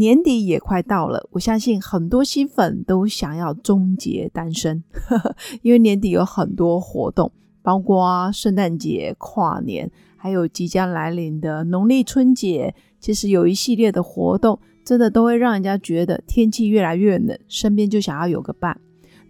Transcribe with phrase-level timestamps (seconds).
[0.00, 12.74] 年底也快到了，我相信很多新粉都想要终结单身，呵 呵因为年底有很多活动，包括圣诞节、跨年，还有即将来临的农历春节。
[12.98, 18.80] 其实有一系列的活动，真的都会让人家觉得天气越来越冷，身边就想要有个伴。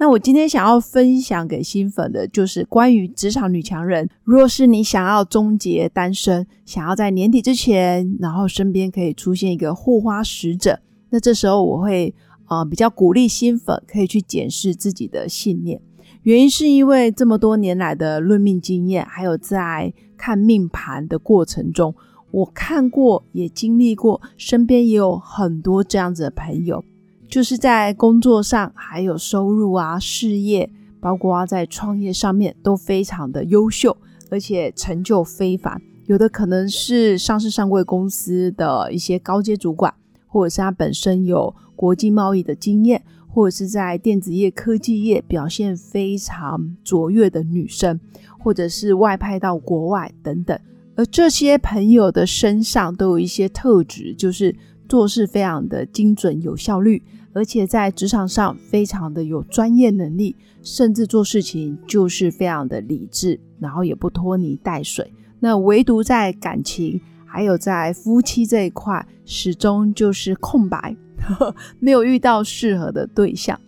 [0.00, 4.08] 那我今天想要分享给新粉的，就是关于职场女强人。
[4.22, 10.78] 若是你想要终结单身，想要在年底之前，然后身边可以出现一个护花使者，
[11.10, 12.14] 那这时候我会
[12.48, 15.80] 呃比较鼓励新粉可以去检视自己的信念。
[16.22, 21.92] 原因是因为这么多年来的论命经验，还有在看命盘的过程中，
[22.30, 26.84] 我看过也经历过，身边也有很多这样子的朋友。
[27.28, 33.96] 就是在工作上，还有收入啊，事业，包括在创业上面都非常的优秀，
[34.30, 35.80] 而且成就非凡。
[36.06, 39.92] 有的可能是上市上柜公司的一些高阶主管，
[40.26, 48.00] 或者是他本身有国际贸易的经验，或者是在电子业、科技业表现非常卓越的女生，
[48.38, 50.58] 或者是外派到国外等等。
[50.96, 54.56] 而这些朋友的身上都有一些特质，就是
[54.88, 57.02] 做事非常的精准、有效率。
[57.34, 65.12] 而且在职场上非常的有专业能力，甚至做事情就是非常的理智，然后也不拖泥带水。
[65.38, 70.96] 那唯独在感情还有在夫妻这一块，始终就是空白，
[71.78, 73.60] 没有遇到适合的对象。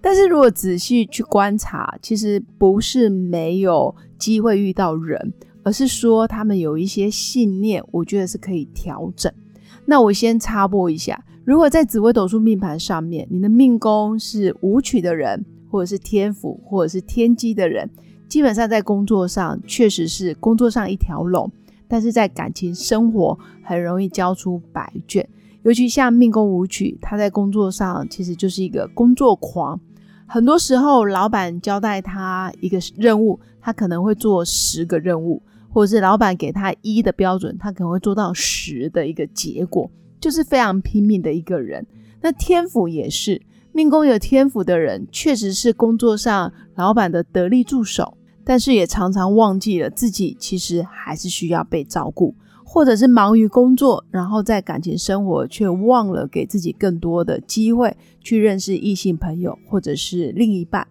[0.00, 9.30] 但是如果仔细去观察，其实不是没有机会遇到人，而是说他们有一些信念，我觉得是可以调整。
[9.90, 11.24] 那我先插播一下。
[11.46, 17.88] 如果在紫微斗数命盘上面，你的命宫是武曲的人，或者是天府，或者是天机的人，
[18.28, 21.50] 基本上在工作上确实是工作上一条龙，
[21.88, 25.26] 但是在感情生活很容易交出白卷。
[25.62, 29.80] 尤其像命宫武曲，他在工作上其实就是一个工作狂，
[30.26, 39.90] 很多时候老板交代他一个任务，他可能会做十个任务，或者是老板给他一的标准，他可能会做到十的一个结果。
[40.20, 41.86] 就是非常拼命的一个人，
[42.20, 43.40] 那天府也是
[43.72, 60.88] 命宫有天府的人，确实是工作上老板的得力助手，但是也常常忘记了自己其实还是需要被照顾，或者是忙于工作，然后在感情生活却忘了给自己更多的机会去认识异性朋友或者是另一半。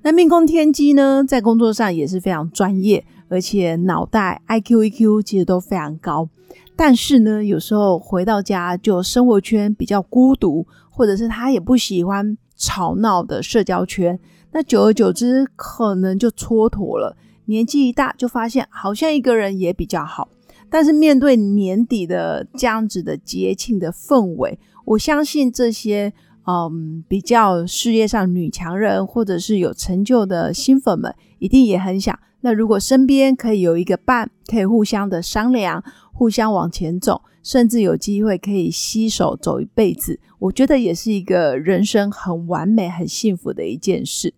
[0.00, 6.28] 那命宫天机呢，在工作上也是非常专业，而且脑袋 I Q E Q 其实都非常高。
[6.76, 14.18] 但是呢，有时候回到家就生活圈比较孤独，或者是他也不喜欢吵闹的社交圈，
[14.52, 17.16] 那久而久之可能就蹉跎了。
[17.44, 20.28] 年纪一大就发现好像一个人也比较好。
[20.70, 26.12] 但是面对年底的这样子的节庆的氛围，我相信这些
[26.46, 32.18] 嗯比较事业上女强人或者是有成就的新粉们，一定也很想。
[32.42, 35.82] 那如果身边可以有一个伴，可以互相的商量。
[36.12, 44.34] 互相往前走，甚至有机会可以携手走一辈子，我觉得也是一个人生很完美、很幸福的一件事。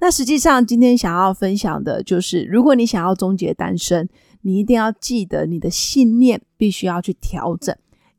[0.00, 4.08] 那实际上，今天想要分享的就是，如果你想要终结单身，
[4.42, 7.72] 你一定要记得你的信念必须要去调整，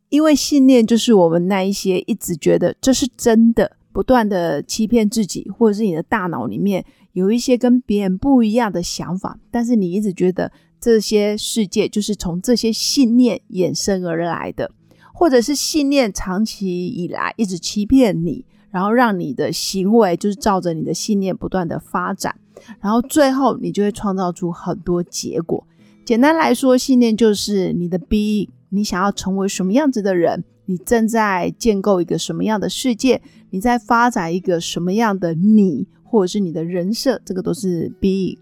[0.07, 10.51] 因为信念就是我们那一些一直觉得这是真的，不断的欺骗自己，或者是你的大脑里面有一些跟别人不一样的想法，但是你一直觉得。
[10.83, 14.71] 这些世界就是从这些信念衍生而来的，
[15.13, 22.35] 或者是信念长期以来一直欺骗你，然后让你的行为就是照着你的信念不断的发展，
[22.79, 25.63] 然后最后你就会创造出很多结果。
[26.03, 38.39] 简单来说，信念就是你的 be，你想要成为什么样子的人，你正在建构一个什么样的世界，你在发展一个什么样的你，或者是你的人设，这个都是 be。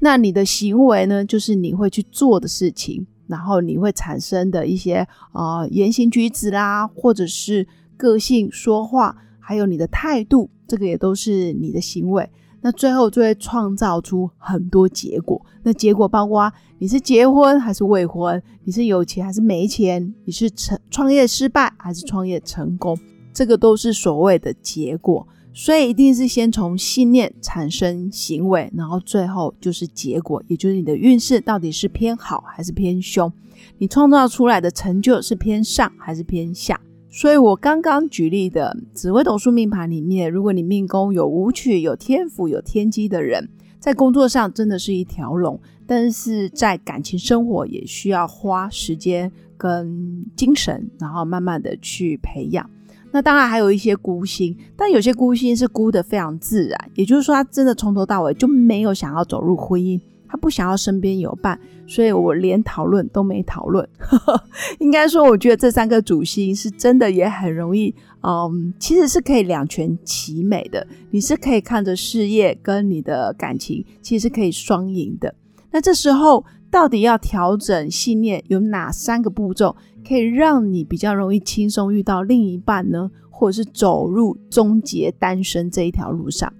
[0.00, 7.66] 那你的行为呢，就是你会去做的事情，然后你会产生的一些啊言行举止啦，或者是
[7.96, 12.28] 个性说话，还有你的态度，这个也都是你的行为。
[12.60, 15.40] 那最后就会创造出很多结果。
[15.62, 22.98] 那结果包括你是结婚还是未婚，你是有钱还是没钱，你是成创业失败还是创业成功，
[23.32, 25.26] 这个都是所谓的结果。
[25.54, 33.32] 所以一定是先从信念产生行为，然后最后就是结果，也就是你的运势到底是偏好还是偏凶，
[33.78, 36.80] 你创造出来的成就是偏上还是偏下。
[37.20, 43.48] 所以我刚刚举例的紫微斗数命盘里面，如果你命宫有武曲、有天府、有天机的人，
[43.80, 52.70] 在工作上真的是一条龙，但是在感情生活也需要花时间跟精神，然后慢慢的去培养。
[53.10, 60.00] 那当然还有一些孤星，但有些孤星是孤的非常自然，也就是说他真的从头到尾就没有想要走入婚姻。
[60.28, 63.88] 他不想要身边有伴，所以我连讨论都没讨论。
[64.78, 70.86] 应该说，我觉得这三个主星是真的也很容易，嗯，其实是可以两全其美的。
[71.10, 75.34] 你是可以看着事业跟你的感情，其实是可以双赢的。
[75.70, 79.74] 那这时候到底要调整信念，有哪三个步骤
[80.06, 83.10] 可以让你比较容易轻松遇到另一半呢？
[83.30, 86.52] 或者是走入终结单身这一条路上？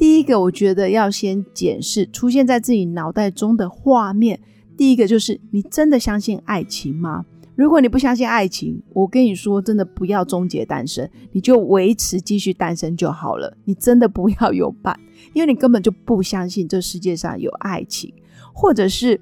[0.00, 4.40] 第一个，我觉得要先检视出现在自己脑袋中的画面。
[4.74, 7.22] 第一个就是，你真的相信爱情吗？
[7.54, 13.54] 如果你不相信爱情，我跟你说，真的不要终结单身，你就维持继续单身就好了。
[13.66, 14.98] 你真的不要有伴，
[15.34, 18.10] 因为你根本就不相信这世界上有爱情，
[18.54, 19.20] 或者是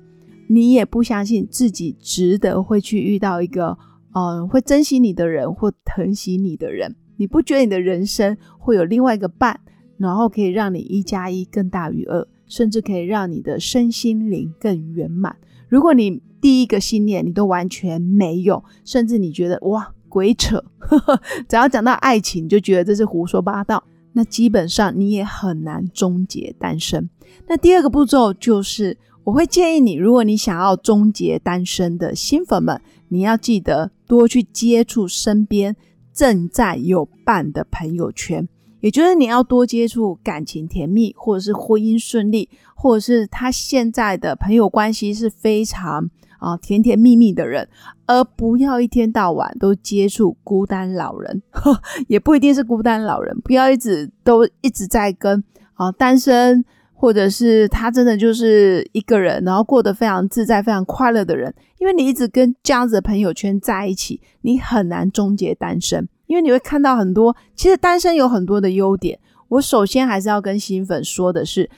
[0.48, 3.76] 你也不相信自己值得会去遇到一个，
[4.14, 6.94] 嗯，会珍惜你的人或疼惜你的人。
[7.16, 9.58] 你不觉得你的人生会有另外一个伴？
[9.98, 15.36] 然后可以让你一加一更大于二，甚至可以让你的身心灵更圆满。
[15.68, 20.64] 如果你第一个信念你都完全没有，甚至你觉得哇鬼扯，
[21.48, 27.10] 只要讲到爱情就觉得这是胡说八道，那基本上你也很难终结单身。
[27.46, 35.76] 那第二个步骤就是，我会建议你，如果你想要终结单身的新粉们，你要记得多去接触身边
[36.14, 38.48] 正在有伴的朋友圈。
[38.80, 46.08] 也就是你要多接触感情甜蜜，或者是婚姻顺利，或者是他现在的朋友关系是非常
[46.38, 47.68] 啊甜甜蜜蜜的人，
[48.06, 55.42] 而不要一天到晚都接触孤单老人，呵 也不一定是孤单老人，不要一直都一直在跟
[55.74, 66.08] 啊单身，或者是他真的就是一个人，然后过得非常自在、非常快乐的人，因为你一直跟这样子的朋友圈在一起，你很难终结单身。
[66.28, 69.18] 因为你会看到很多，其实单身有很多的优点。
[69.48, 71.68] 我首先还是要跟新粉说的是，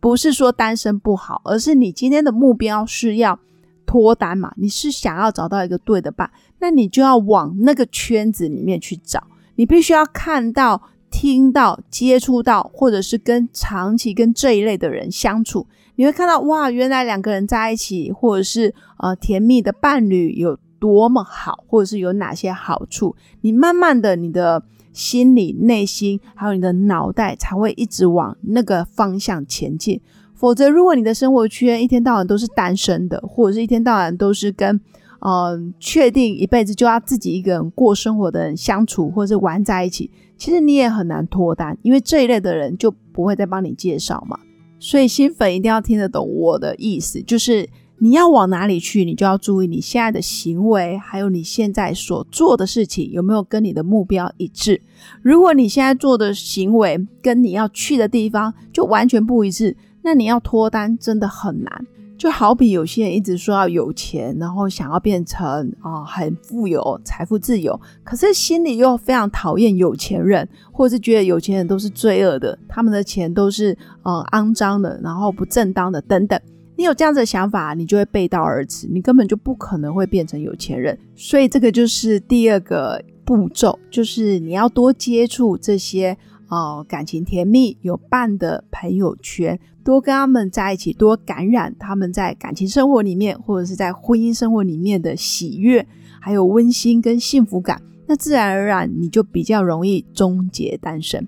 [0.00, 3.38] 不是说单身不好，而是你今天的目标是要
[3.84, 4.50] 脱单嘛？
[4.56, 9.22] 你是想要找到一个对的伴，那你就要往那个圈子里面去找。
[9.56, 15.66] 你必须要看到、听到、接触到，或者是跟长期跟这一类的人相处，
[15.96, 20.58] 你会看到哇，原来两个人在一起，或者是呃甜蜜的伴侣有。
[20.78, 23.14] 多么好，或者是有哪些好处？
[23.40, 30.00] 你慢慢的，你的心理、内心，还有你的脑袋，才会一直往那个方向前进。
[30.34, 34.80] 否则，如果你的生活圈一天到晚都是单身的，或者是一天到晚都是跟
[35.20, 44.38] 嗯确定一辈子就要自己一个人过生活的人相处，或者是玩在一起，其实你也很难脱单，因为这一类的人就不会再帮你介绍嘛。
[44.78, 47.68] 所以，新粉一定要听得懂我的意思，就是。
[48.00, 54.80] 你要往哪里去，你就要注意你现在的行为，还有你现在所做的事情有没有跟你的目标一致。
[55.20, 61.86] 如果你现在做的行为跟你要去的地方就完全不一致，那你要脱单真的很难。
[62.16, 76.40] 就好比有些人一直说要有钱，然后想要变成啊很富有、财富自由，可是心里又非常讨厌有钱人，或是觉得有钱人都是罪恶的，他们的钱都是呃肮脏的，然后不正当的等等。
[76.78, 80.96] 你有这样子的想法，你就会背道而驰，你根本就不可能会变成有钱人。
[81.16, 86.16] 所以这个就是第二个步骤，就是你要多接触这些
[86.48, 95.84] 呃感情甜蜜有伴的朋友圈，多跟他们在一起，多感染他们在感情生活里面或者是在婚姻生活里面的喜悦，
[96.20, 97.82] 还有温馨跟幸福感。
[98.06, 101.26] 那自然而然你就比较容易终结单身。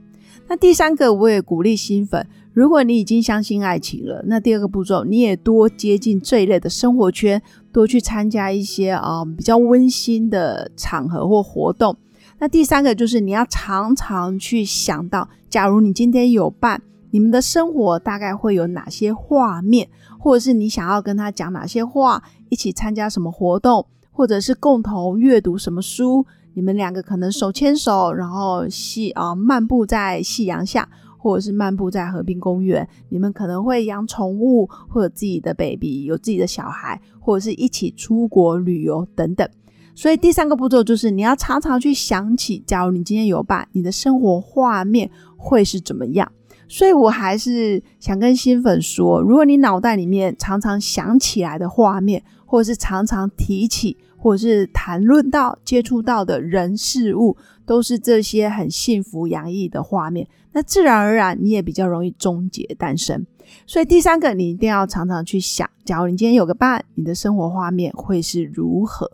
[0.48, 2.24] 那第三个，我也鼓励新粉。
[2.52, 7.40] 如果你已经相信爱情了，那第二个步骤，你也多接近这一类的生活圈，
[7.72, 11.96] 多去参加一些啊比较温馨的场合或活动。
[12.40, 19.88] 那第三个就是你要常常去想到，假如你今天有伴，你们的生活大概会有哪些画面，
[20.18, 30.88] 或者是你想要跟他讲哪些话，一起参加什么活动，或者是共同阅读什么书，你们两个可能手牵手，然后夕啊漫步在夕阳下。
[31.20, 39.46] 或者是漫步在河滨公园，你们可能会养宠物，或者自己的 baby 有自己的小孩，或者是一起出国旅游等等。
[39.94, 46.32] 所以第三个步骤就是你要常常去想起，假如你今天有伴，你的生活画面会是怎么样。
[46.68, 57.36] 所以我还是想跟新粉说，如果你脑袋里面常常想起来的画面，或者是常常提起，或者是谈论到、接触到的人事物，
[57.70, 63.24] 都是这些很幸福洋溢的画面，那自然而然你也比较容易终结单身。
[63.64, 69.08] 所以第三个，你一定要常常去想，假如你今天有个伴，你的生活画面会是如何？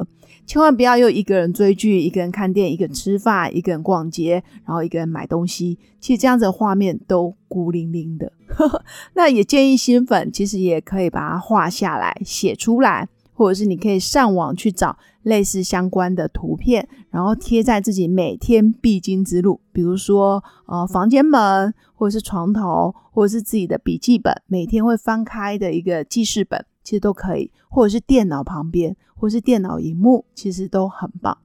[0.47, 5.79] 千万不要又一个人追剧，一个人看电影，一个人吃饭，一个人逛街，然后一个人买东西。
[6.01, 8.33] 其实这样子的画面都孤零零的。
[9.13, 13.07] 那也建议新粉，其实也可以把它画下来，写出来，
[13.37, 26.65] 或者是你可以上网去找类似相关的图片，然后贴在自己每天必经之路，比如说呃房间门，或者是床头，或者是自己的笔记本，每天会翻开的一个记事本。
[26.83, 31.37] 其实都可以，或者是电脑旁边，或是电脑荧幕，其实都很棒。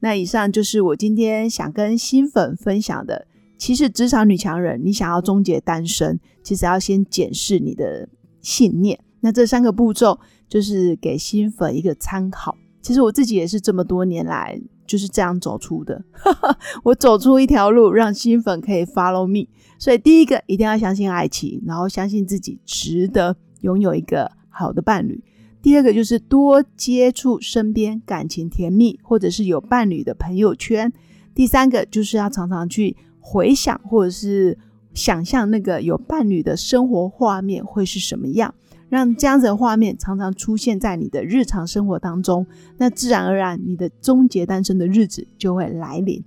[0.00, 3.26] 那以上就是我今天想跟新粉分享的。
[3.58, 8.08] 其实职场女强人，你想要终结单身，其实要先检视你的
[8.40, 8.98] 信念。
[9.20, 12.56] 那这三个步骤就是给新粉一个参考。
[12.80, 16.02] 其实我自己也是这么多年来就是这样走出的。
[16.82, 19.48] 我走出一条路，让新粉可以 follow me。
[19.78, 24.32] 所以第一个一定要相信爱情，然后相信自己值得拥有一个。
[24.50, 25.22] 好的伴侣，
[25.62, 30.92] 第二个就是多接触身边感情甜蜜或者是有伴侣的朋友圈。
[31.32, 34.58] 第三个就是要常常去回想或者是
[34.94, 38.52] 想象那个有伴侣的生活画面会是什么样，
[38.88, 42.46] 让这样子的画面常常出现在你的日常生活当中，
[42.78, 46.24] 那自然而然你的终结单身的日子就会来临。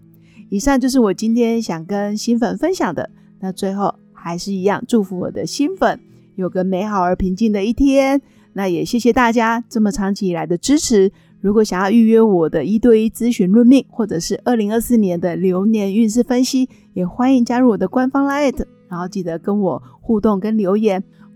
[0.50, 3.10] 以上就是我今天想跟新粉分享的。
[3.40, 6.00] 那最后还是一样，祝福我的新粉。
[6.36, 8.22] 有个美好而平静的一天，
[8.54, 11.12] 那也谢谢大家这么长期以来的支持。
[11.40, 21.04] 如果想要预约我的一对一咨询论命，或者是二零二四年的流年运势分析，也欢迎加入我的官方 Line，然后记得跟我互动跟留言。